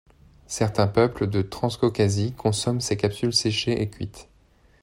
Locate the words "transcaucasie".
1.43-2.31